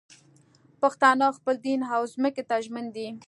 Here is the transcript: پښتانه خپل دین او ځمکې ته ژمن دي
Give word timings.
پښتانه 0.81 1.25
خپل 1.37 1.55
دین 1.65 1.79
او 1.95 2.01
ځمکې 2.13 2.43
ته 2.49 2.55
ژمن 2.65 2.85
دي 2.95 3.07